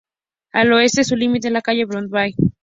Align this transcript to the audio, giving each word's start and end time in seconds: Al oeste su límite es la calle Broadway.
Al 0.51 0.73
oeste 0.73 1.03
su 1.03 1.15
límite 1.15 1.49
es 1.49 1.53
la 1.53 1.61
calle 1.61 1.85
Broadway. 1.85 2.33